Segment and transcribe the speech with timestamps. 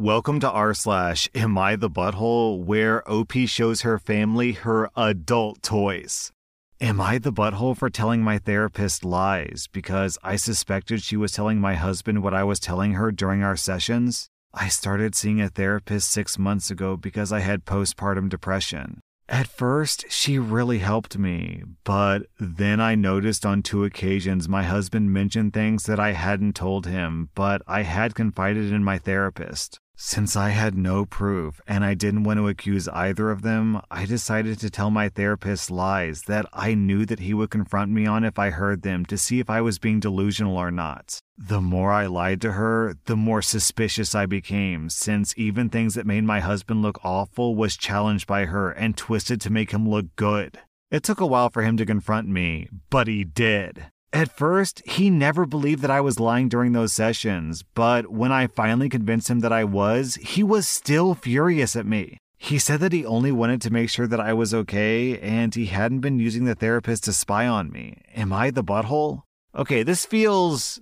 [0.00, 5.62] Welcome to r slash Am I the Butthole, where OP shows her family her adult
[5.62, 6.32] toys.
[6.80, 11.60] Am I the butthole for telling my therapist lies because I suspected she was telling
[11.60, 14.30] my husband what I was telling her during our sessions?
[14.54, 19.00] I started seeing a therapist six months ago because I had postpartum depression.
[19.28, 25.12] At first, she really helped me, but then I noticed on two occasions my husband
[25.12, 29.78] mentioned things that I hadn't told him, but I had confided in my therapist.
[30.02, 34.06] Since I had no proof and I didn't want to accuse either of them, I
[34.06, 38.24] decided to tell my therapist lies that I knew that he would confront me on
[38.24, 41.20] if I heard them to see if I was being delusional or not.
[41.36, 46.06] The more I lied to her, the more suspicious I became, since even things that
[46.06, 50.06] made my husband look awful was challenged by her and twisted to make him look
[50.16, 50.60] good.
[50.90, 53.90] It took a while for him to confront me, but he did.
[54.12, 58.48] At first, he never believed that I was lying during those sessions, but when I
[58.48, 62.18] finally convinced him that I was, he was still furious at me.
[62.36, 65.66] He said that he only wanted to make sure that I was okay and he
[65.66, 68.02] hadn't been using the therapist to spy on me.
[68.16, 69.22] Am I the butthole?
[69.54, 70.80] Okay, this feels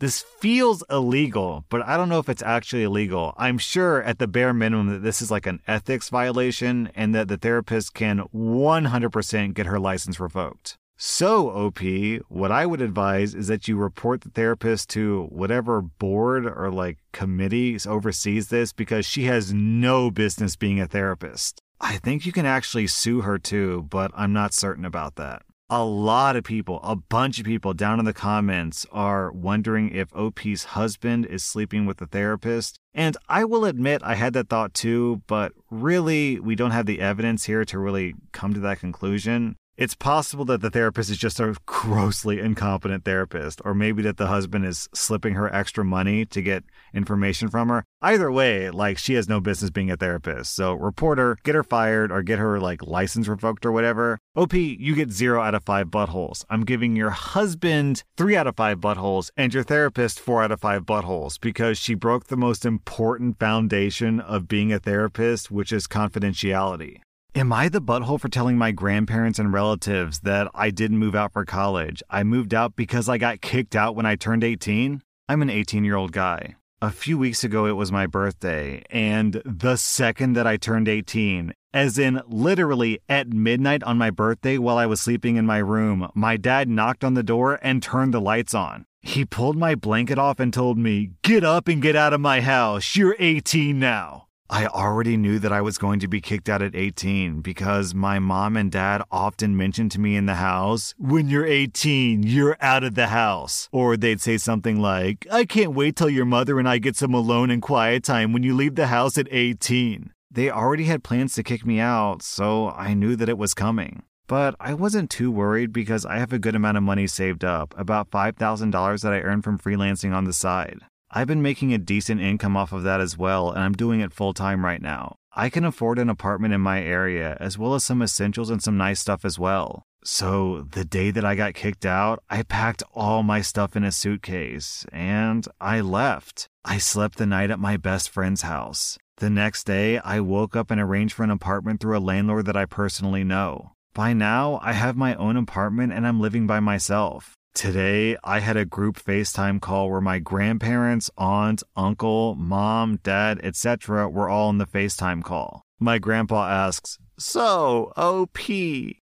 [0.00, 3.34] this feels illegal, but I don't know if it's actually illegal.
[3.36, 7.28] I'm sure at the bare minimum that this is like an ethics violation and that
[7.28, 10.76] the therapist can 100% get her license revoked.
[10.96, 11.80] So, OP,
[12.28, 16.98] what I would advise is that you report the therapist to whatever board or like
[17.12, 21.60] committee oversees this because she has no business being a therapist.
[21.80, 25.42] I think you can actually sue her too, but I'm not certain about that.
[25.68, 30.14] A lot of people, a bunch of people down in the comments are wondering if
[30.14, 32.78] OP's husband is sleeping with the therapist.
[32.92, 37.00] And I will admit I had that thought too, but really, we don't have the
[37.00, 39.56] evidence here to really come to that conclusion.
[39.76, 44.28] It's possible that the therapist is just a grossly incompetent therapist, or maybe that the
[44.28, 46.62] husband is slipping her extra money to get
[46.94, 47.84] information from her.
[48.00, 50.54] Either way, like she has no business being a therapist.
[50.54, 54.20] So report her, get her fired, or get her like license revoked or whatever.
[54.36, 56.44] OP, you get zero out of five buttholes.
[56.48, 60.60] I'm giving your husband three out of five buttholes and your therapist four out of
[60.60, 65.88] five buttholes because she broke the most important foundation of being a therapist, which is
[65.88, 67.00] confidentiality.
[67.36, 71.32] Am I the butthole for telling my grandparents and relatives that I didn't move out
[71.32, 72.00] for college?
[72.08, 75.02] I moved out because I got kicked out when I turned 18?
[75.28, 76.54] I'm an 18 year old guy.
[76.80, 81.52] A few weeks ago, it was my birthday, and the second that I turned 18,
[81.72, 86.08] as in literally at midnight on my birthday while I was sleeping in my room,
[86.14, 88.84] my dad knocked on the door and turned the lights on.
[89.00, 92.42] He pulled my blanket off and told me, Get up and get out of my
[92.42, 92.94] house.
[92.94, 94.23] You're 18 now.
[94.50, 98.18] I already knew that I was going to be kicked out at 18 because my
[98.18, 102.84] mom and dad often mentioned to me in the house, when you're 18, you're out
[102.84, 103.70] of the house.
[103.72, 107.14] Or they'd say something like, I can't wait till your mother and I get some
[107.14, 110.12] alone and quiet time when you leave the house at 18.
[110.30, 114.02] They already had plans to kick me out, so I knew that it was coming.
[114.26, 117.74] But I wasn't too worried because I have a good amount of money saved up,
[117.78, 120.80] about $5,000 that I earned from freelancing on the side.
[121.16, 124.12] I've been making a decent income off of that as well, and I'm doing it
[124.12, 125.14] full time right now.
[125.32, 128.76] I can afford an apartment in my area, as well as some essentials and some
[128.76, 129.84] nice stuff as well.
[130.02, 133.92] So, the day that I got kicked out, I packed all my stuff in a
[133.92, 136.48] suitcase and I left.
[136.64, 138.98] I slept the night at my best friend's house.
[139.18, 142.56] The next day, I woke up and arranged for an apartment through a landlord that
[142.56, 143.70] I personally know.
[143.94, 147.36] By now, I have my own apartment and I'm living by myself.
[147.54, 154.08] Today, I had a group FaceTime call where my grandparents, aunt, uncle, mom, dad, etc.
[154.08, 155.62] were all in the FaceTime call.
[155.78, 158.38] My grandpa asks, So, OP,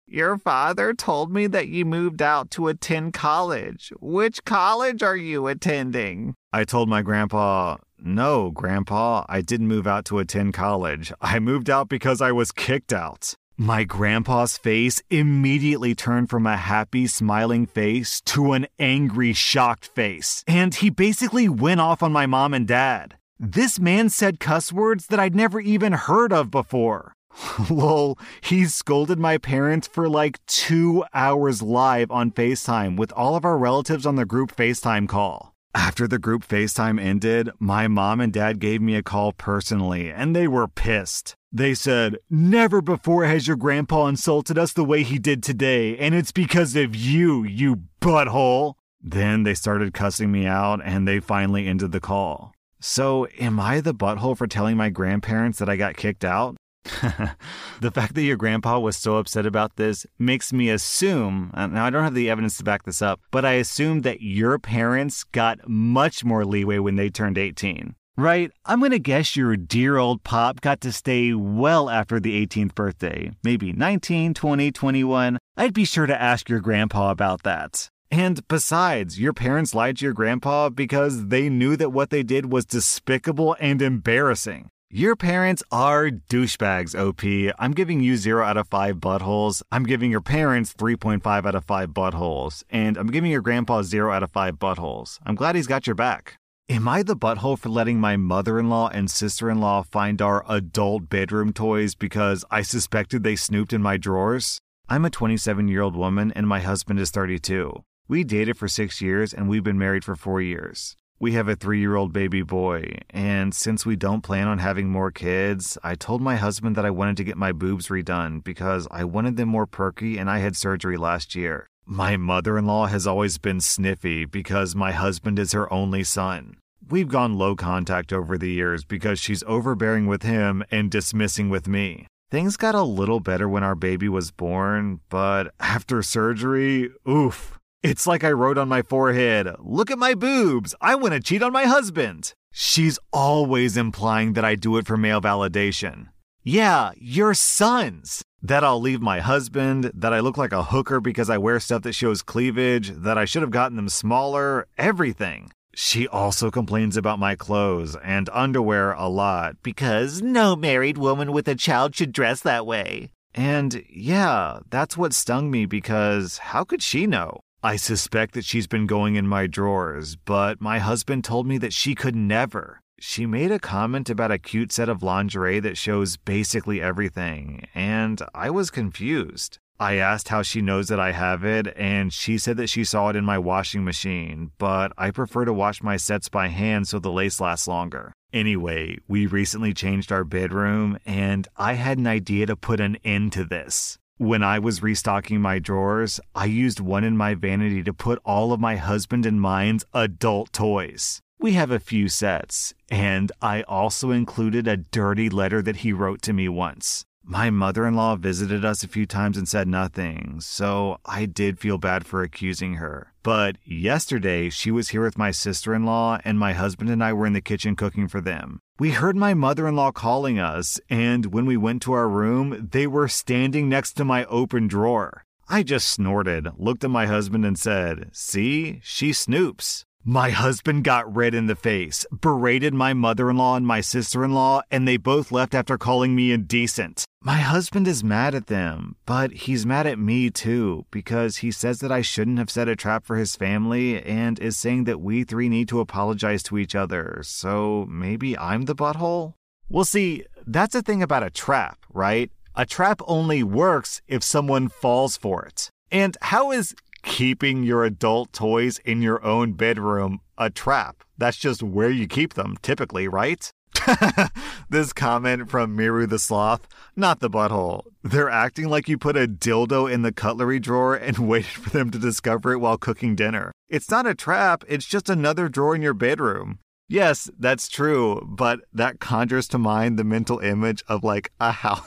[0.06, 3.92] your father told me that you moved out to attend college.
[4.00, 6.36] Which college are you attending?
[6.52, 11.12] I told my grandpa, No, grandpa, I didn't move out to attend college.
[11.20, 13.34] I moved out because I was kicked out.
[13.58, 20.44] My grandpa's face immediately turned from a happy, smiling face to an angry, shocked face.
[20.46, 23.16] And he basically went off on my mom and dad.
[23.40, 27.14] This man said cuss words that I'd never even heard of before.
[27.70, 33.46] Lol, he scolded my parents for like two hours live on FaceTime with all of
[33.46, 35.54] our relatives on the group FaceTime call.
[35.74, 40.36] After the group FaceTime ended, my mom and dad gave me a call personally, and
[40.36, 41.36] they were pissed.
[41.56, 46.14] They said, Never before has your grandpa insulted us the way he did today, and
[46.14, 48.74] it's because of you, you butthole.
[49.00, 52.52] Then they started cussing me out, and they finally ended the call.
[52.78, 56.56] So, am I the butthole for telling my grandparents that I got kicked out?
[56.84, 61.86] the fact that your grandpa was so upset about this makes me assume, uh, now
[61.86, 65.24] I don't have the evidence to back this up, but I assume that your parents
[65.24, 67.94] got much more leeway when they turned 18.
[68.18, 72.74] Right, I'm gonna guess your dear old pop got to stay well after the 18th
[72.74, 75.38] birthday, maybe 19, 20, 21.
[75.58, 77.90] I'd be sure to ask your grandpa about that.
[78.10, 82.50] And besides, your parents lied to your grandpa because they knew that what they did
[82.50, 84.70] was despicable and embarrassing.
[84.88, 87.52] Your parents are douchebags, OP.
[87.58, 89.60] I'm giving you 0 out of 5 buttholes.
[89.70, 92.62] I'm giving your parents 3.5 out of 5 buttholes.
[92.70, 95.18] And I'm giving your grandpa 0 out of 5 buttholes.
[95.26, 96.38] I'm glad he's got your back.
[96.68, 100.20] Am I the butthole for letting my mother in law and sister in law find
[100.20, 104.58] our adult bedroom toys because I suspected they snooped in my drawers?
[104.88, 107.84] I'm a 27 year old woman and my husband is 32.
[108.08, 110.96] We dated for six years and we've been married for four years.
[111.20, 114.88] We have a three year old baby boy, and since we don't plan on having
[114.88, 118.88] more kids, I told my husband that I wanted to get my boobs redone because
[118.90, 121.68] I wanted them more perky and I had surgery last year.
[121.88, 126.56] My mother in law has always been sniffy because my husband is her only son.
[126.90, 131.68] We've gone low contact over the years because she's overbearing with him and dismissing with
[131.68, 132.08] me.
[132.28, 137.56] Things got a little better when our baby was born, but after surgery, oof.
[137.84, 140.74] It's like I wrote on my forehead, Look at my boobs.
[140.80, 142.34] I want to cheat on my husband.
[142.50, 146.08] She's always implying that I do it for male validation.
[146.48, 148.22] Yeah, your sons.
[148.40, 151.82] That I'll leave my husband, that I look like a hooker because I wear stuff
[151.82, 155.50] that shows cleavage, that I should have gotten them smaller, everything.
[155.74, 161.48] She also complains about my clothes and underwear a lot because no married woman with
[161.48, 163.10] a child should dress that way.
[163.34, 167.40] And yeah, that's what stung me because how could she know?
[167.64, 171.72] I suspect that she's been going in my drawers, but my husband told me that
[171.72, 172.82] she could never.
[172.98, 178.22] She made a comment about a cute set of lingerie that shows basically everything, and
[178.34, 179.58] I was confused.
[179.78, 183.10] I asked how she knows that I have it, and she said that she saw
[183.10, 186.98] it in my washing machine, but I prefer to wash my sets by hand so
[186.98, 188.14] the lace lasts longer.
[188.32, 193.32] Anyway, we recently changed our bedroom, and I had an idea to put an end
[193.34, 193.98] to this.
[194.16, 198.54] When I was restocking my drawers, I used one in my vanity to put all
[198.54, 201.20] of my husband and mine's adult toys.
[201.38, 206.22] We have a few sets, and I also included a dirty letter that he wrote
[206.22, 207.04] to me once.
[207.28, 211.58] My mother in law visited us a few times and said nothing, so I did
[211.58, 213.12] feel bad for accusing her.
[213.24, 217.12] But yesterday, she was here with my sister in law, and my husband and I
[217.12, 218.60] were in the kitchen cooking for them.
[218.78, 222.68] We heard my mother in law calling us, and when we went to our room,
[222.70, 225.24] they were standing next to my open drawer.
[225.48, 229.85] I just snorted, looked at my husband, and said, See, she snoops.
[230.08, 234.24] My husband got red in the face, berated my mother in law and my sister
[234.24, 237.04] in law, and they both left after calling me indecent.
[237.24, 241.80] My husband is mad at them, but he's mad at me too, because he says
[241.80, 245.24] that I shouldn't have set a trap for his family and is saying that we
[245.24, 249.34] three need to apologize to each other, so maybe I'm the butthole?
[249.68, 252.30] Well, see, that's the thing about a trap, right?
[252.54, 255.68] A trap only works if someone falls for it.
[255.90, 256.74] And how is
[257.06, 261.02] keeping your adult toys in your own bedroom a trap.
[261.16, 263.50] That's just where you keep them, typically, right?
[264.70, 267.84] this comment from Miru the Sloth, not the butthole.
[268.02, 271.90] They're acting like you put a dildo in the cutlery drawer and waited for them
[271.92, 273.52] to discover it while cooking dinner.
[273.68, 276.58] It's not a trap, it's just another drawer in your bedroom.
[276.88, 281.86] Yes, that's true, but that conjures to mind the mental image of like a house.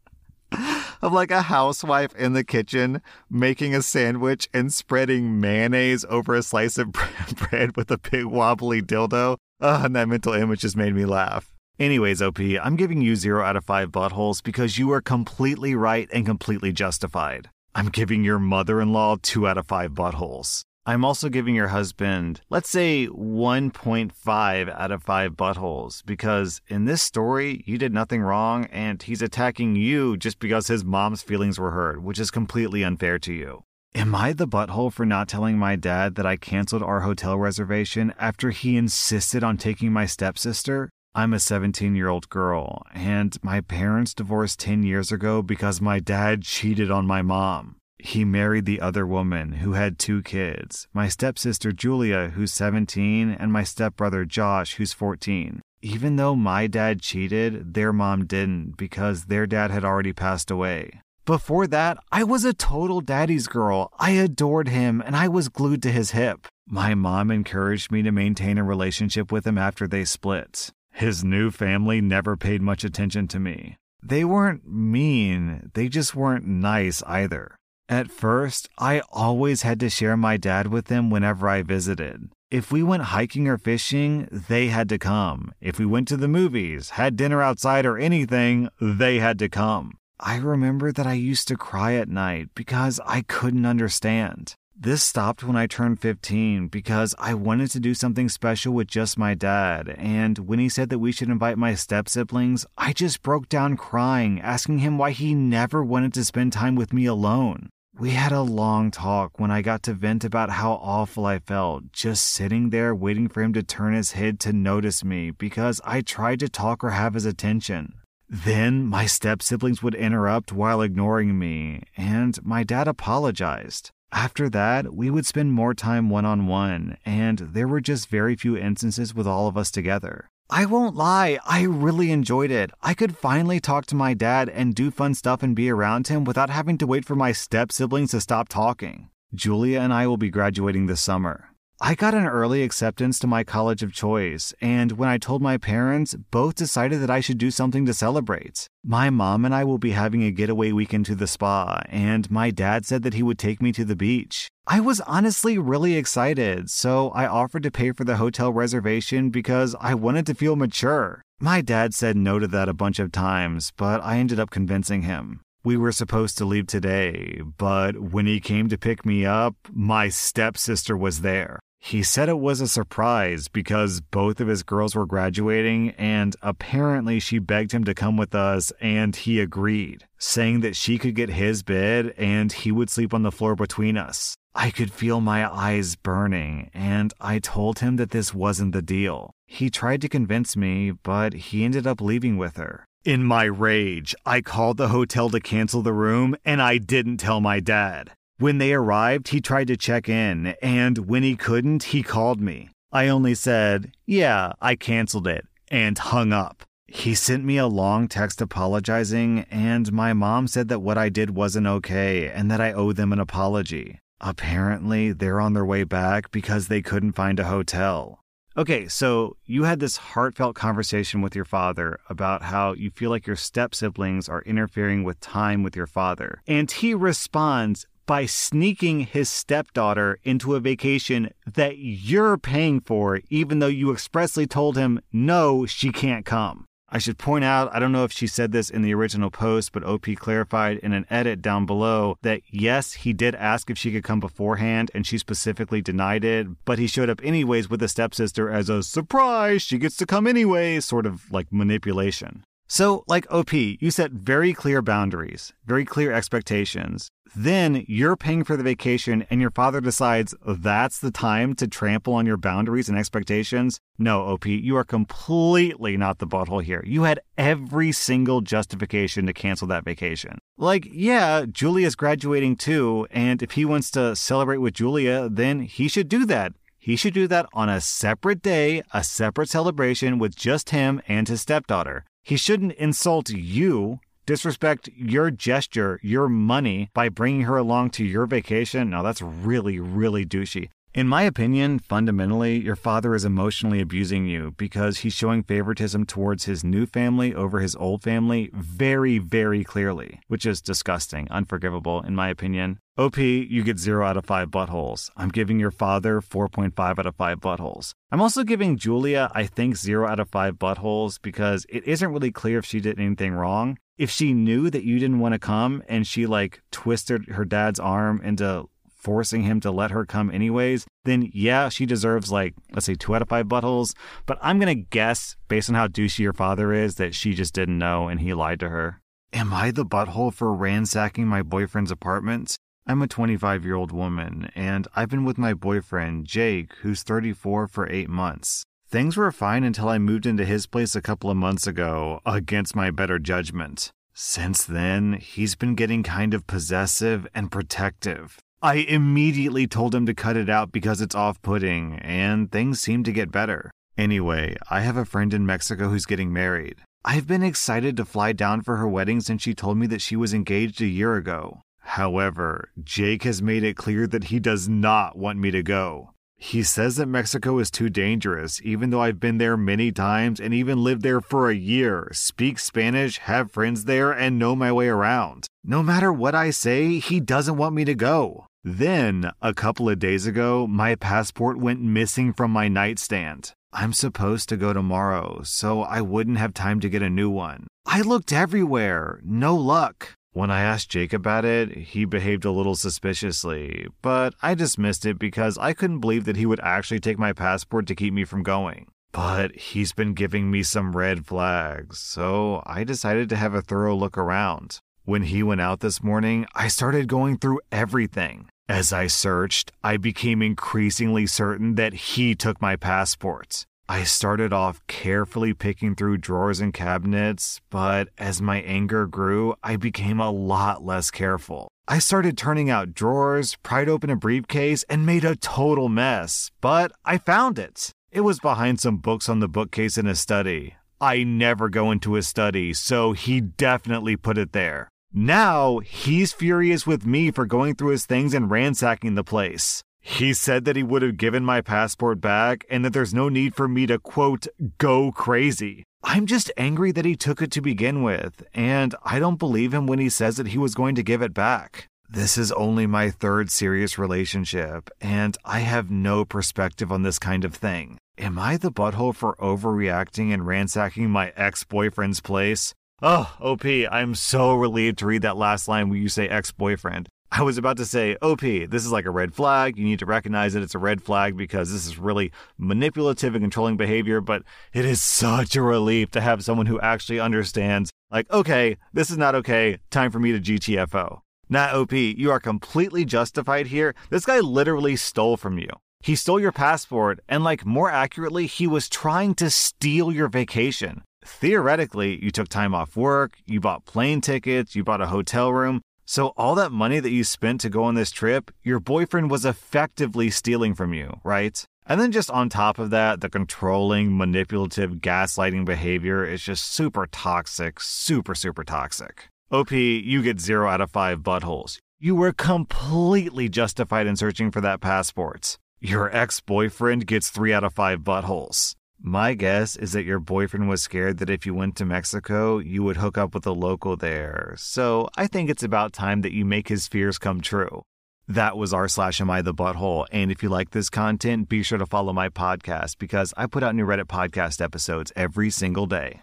[1.01, 6.44] of like a housewife in the kitchen making a sandwich and spreading mayonnaise over a
[6.44, 6.92] slice of
[7.36, 9.38] bread with a big wobbly dildo.
[9.62, 11.54] Ugh, and that mental image just made me laugh.
[11.80, 16.10] Anyways, OP, I'm giving you 0 out of 5 buttholes because you are completely right
[16.12, 17.50] and completely justified.
[17.75, 20.63] I'm giving your mother in law 2 out of 5 buttholes.
[20.89, 27.01] I'm also giving your husband, let's say 1.5 out of 5 buttholes because in this
[27.01, 31.72] story, you did nothing wrong and he's attacking you just because his mom's feelings were
[31.72, 33.63] hurt, which is completely unfair to you.
[33.96, 38.13] Am I the butthole for not telling my dad that I canceled our hotel reservation
[38.17, 40.89] after he insisted on taking my stepsister?
[41.13, 46.00] I'm a 17 year old girl, and my parents divorced 10 years ago because my
[46.00, 47.76] dad cheated on my mom.
[48.00, 53.51] He married the other woman who had two kids my stepsister Julia, who's 17, and
[53.51, 55.62] my stepbrother Josh, who's 14.
[55.82, 61.01] Even though my dad cheated, their mom didn't because their dad had already passed away.
[61.25, 63.92] Before that, I was a total daddy's girl.
[64.00, 66.48] I adored him and I was glued to his hip.
[66.68, 70.72] My mom encouraged me to maintain a relationship with him after they split.
[70.94, 73.75] His new family never paid much attention to me.
[74.01, 77.56] They weren't mean, they just weren't nice either.
[77.89, 82.29] At first, I always had to share my dad with them whenever I visited.
[82.51, 85.53] If we went hiking or fishing, they had to come.
[85.62, 89.98] If we went to the movies, had dinner outside, or anything, they had to come.
[90.20, 94.56] I remember that I used to cry at night because I couldn't understand.
[94.77, 99.17] This stopped when I turned 15 because I wanted to do something special with just
[99.17, 103.22] my dad, and when he said that we should invite my step siblings, I just
[103.24, 107.70] broke down crying, asking him why he never wanted to spend time with me alone.
[108.00, 111.92] We had a long talk when I got to vent about how awful I felt,
[111.92, 116.01] just sitting there waiting for him to turn his head to notice me because I
[116.01, 117.96] tried to talk or have his attention.
[118.30, 123.89] Then my step siblings would interrupt while ignoring me, and my dad apologized.
[124.12, 128.36] After that, we would spend more time one on one, and there were just very
[128.36, 130.30] few instances with all of us together.
[130.50, 132.72] I won't lie, I really enjoyed it.
[132.82, 136.24] I could finally talk to my dad and do fun stuff and be around him
[136.24, 139.10] without having to wait for my step siblings to stop talking.
[139.36, 141.50] Julia and I will be graduating this summer.
[141.79, 145.57] I got an early acceptance to my college of choice, and when I told my
[145.57, 148.65] parents, both decided that I should do something to celebrate.
[148.84, 152.50] My mom and I will be having a getaway weekend to the spa, and my
[152.50, 154.48] dad said that he would take me to the beach.
[154.65, 159.75] I was honestly really excited, so I offered to pay for the hotel reservation because
[159.79, 161.22] I wanted to feel mature.
[161.39, 165.03] My dad said no to that a bunch of times, but I ended up convincing
[165.03, 165.41] him.
[165.63, 170.10] We were supposed to leave today, but when he came to pick me up, my
[170.10, 171.60] stepsister was there.
[171.79, 177.19] He said it was a surprise because both of his girls were graduating, and apparently
[177.19, 181.29] she begged him to come with us, and he agreed, saying that she could get
[181.29, 184.36] his bed and he would sleep on the floor between us.
[184.53, 189.31] I could feel my eyes burning, and I told him that this wasn't the deal.
[189.46, 192.86] He tried to convince me, but he ended up leaving with her.
[193.05, 197.39] In my rage, I called the hotel to cancel the room, and I didn't tell
[197.39, 198.12] my dad.
[198.39, 202.70] When they arrived, he tried to check in, and when he couldn't, he called me.
[202.91, 206.63] I only said, Yeah, I canceled it, and hung up.
[206.86, 211.32] He sent me a long text apologizing, and my mom said that what I did
[211.32, 214.00] wasn't okay and that I owe them an apology.
[214.22, 218.20] Apparently, they're on their way back because they couldn't find a hotel.
[218.56, 223.27] Okay, so you had this heartfelt conversation with your father about how you feel like
[223.27, 226.41] your step siblings are interfering with time with your father.
[226.48, 233.60] And he responds by sneaking his stepdaughter into a vacation that you're paying for, even
[233.60, 236.66] though you expressly told him, no, she can't come.
[236.90, 239.74] I should point out, I don't know if she said this in the original post,
[239.74, 243.92] but OP clarified in an edit down below that yes, he did ask if she
[243.92, 247.90] could come beforehand, and she specifically denied it, but he showed up anyways with a
[247.90, 252.44] stepsister as a surprise, she gets to come anyway, sort of like manipulation.
[252.70, 257.08] So, like OP, you set very clear boundaries, very clear expectations.
[257.34, 262.14] Then you're paying for the vacation, and your father decides that's the time to trample
[262.14, 263.80] on your boundaries and expectations.
[263.98, 266.84] No, OP, you are completely not the butthole here.
[266.86, 270.38] You had every single justification to cancel that vacation.
[270.58, 275.88] Like, yeah, Julia's graduating too, and if he wants to celebrate with Julia, then he
[275.88, 276.52] should do that.
[276.78, 281.28] He should do that on a separate day, a separate celebration with just him and
[281.28, 282.06] his stepdaughter.
[282.27, 288.25] He shouldn't insult you, disrespect your gesture, your money by bringing her along to your
[288.25, 288.89] vacation.
[288.89, 290.67] Now, that's really, really douchey.
[290.98, 296.46] In my opinion, fundamentally, your father is emotionally abusing you because he's showing favoritism towards
[296.46, 302.16] his new family over his old family very, very clearly, which is disgusting, unforgivable, in
[302.16, 302.80] my opinion.
[302.98, 305.12] OP, you get 0 out of 5 buttholes.
[305.16, 307.92] I'm giving your father 4.5 out of 5 buttholes.
[308.12, 312.32] I'm also giving Julia, I think, 0 out of 5 buttholes because it isn't really
[312.32, 313.77] clear if she did anything wrong.
[314.00, 317.80] If she knew that you didn't want to come and she like twisted her dad's
[317.80, 322.86] arm into forcing him to let her come anyways, then yeah, she deserves like, let's
[322.86, 323.94] say two out of five buttholes.
[324.25, 327.54] But I'm going to guess, based on how douchey your father is, that she just
[327.54, 329.01] didn't know and he lied to her.
[329.34, 332.58] Am I the butthole for ransacking my boyfriend's apartment?
[332.86, 337.68] I'm a 25 year old woman, and I've been with my boyfriend, Jake, who's 34,
[337.68, 338.63] for eight months.
[338.89, 342.77] Things were fine until I moved into his place a couple of months ago, against
[342.77, 343.92] my better judgment.
[344.13, 348.39] Since then, he's been getting kind of possessive and protective.
[348.62, 353.04] I immediately told him to cut it out because it's off putting, and things seem
[353.04, 353.70] to get better.
[353.98, 356.82] Anyway, I have a friend in Mexico who's getting married.
[357.06, 360.16] I've been excited to fly down for her wedding since she told me that she
[360.16, 361.62] was engaged a year ago.
[361.82, 366.14] However, Jake has made it clear that he does not want me to go.
[366.36, 370.54] He says that Mexico is too dangerous, even though I've been there many times and
[370.54, 374.88] even lived there for a year, speak Spanish, have friends there, and know my way
[374.88, 375.48] around.
[375.70, 378.48] No matter what I say, he doesn't want me to go.
[378.64, 383.52] Then, a couple of days ago, my passport went missing from my nightstand.
[383.74, 387.68] I'm supposed to go tomorrow, so I wouldn't have time to get a new one.
[387.86, 390.16] I looked everywhere, no luck.
[390.32, 395.20] When I asked Jake about it, he behaved a little suspiciously, but I dismissed it
[395.20, 398.42] because I couldn't believe that he would actually take my passport to keep me from
[398.42, 398.88] going.
[399.12, 403.98] But he's been giving me some red flags, so I decided to have a thorough
[403.98, 404.80] look around.
[405.08, 408.50] When he went out this morning, I started going through everything.
[408.68, 413.66] As I searched, I became increasingly certain that he took my passport.
[413.88, 419.78] I started off carefully picking through drawers and cabinets, but as my anger grew, I
[419.78, 421.70] became a lot less careful.
[421.88, 426.92] I started turning out drawers, pried open a briefcase, and made a total mess, but
[427.06, 427.92] I found it.
[428.12, 430.76] It was behind some books on the bookcase in his study.
[431.00, 434.90] I never go into his study, so he definitely put it there.
[435.14, 439.84] Now he's furious with me for going through his things and ransacking the place.
[440.00, 443.56] He said that he would have given my passport back and that there's no need
[443.56, 444.48] for me to, quote,
[444.78, 445.84] go crazy.
[446.04, 449.88] I'm just angry that he took it to begin with, and I don't believe him
[449.88, 451.88] when he says that he was going to give it back.
[452.10, 457.44] This is only my third serious relationship, and I have no perspective on this kind
[457.44, 457.98] of thing.
[458.18, 462.74] Am I the butthole for overreacting and ransacking my ex boyfriend's place?
[463.00, 467.08] Oh, OP, I'm so relieved to read that last line where you say ex boyfriend.
[467.32, 469.77] I was about to say, OP, this is like a red flag.
[469.77, 473.44] You need to recognize that it's a red flag because this is really manipulative and
[473.44, 474.20] controlling behavior.
[474.20, 474.42] But
[474.74, 479.18] it is such a relief to have someone who actually understands, like, okay, this is
[479.18, 479.77] not okay.
[479.92, 481.20] Time for me to GTFO.
[481.50, 483.94] Nah, OP, you are completely justified here.
[484.10, 485.70] This guy literally stole from you.
[486.01, 491.04] He stole your passport, and like more accurately, he was trying to steal your vacation.
[491.27, 495.81] Theoretically, you took time off work, you bought plane tickets, you bought a hotel room.
[496.05, 499.43] So, all that money that you spent to go on this trip, your boyfriend was
[499.46, 501.62] effectively stealing from you, right?
[501.86, 507.07] And then, just on top of that, the controlling, manipulative, gaslighting behavior is just super
[507.07, 509.27] toxic, super, super toxic.
[509.51, 511.77] OP, you get zero out of five buttholes.
[512.00, 515.57] You were completely justified in searching for that passport.
[515.81, 518.76] Your ex boyfriend gets three out of five buttholes.
[519.00, 522.83] My guess is that your boyfriend was scared that if you went to Mexico, you
[522.83, 524.55] would hook up with a local there.
[524.57, 527.83] So I think it's about time that you make his fears come true.
[528.27, 530.07] That was r slash am I the butthole.
[530.12, 533.64] And if you like this content, be sure to follow my podcast because I put
[533.64, 536.22] out new Reddit podcast episodes every single day.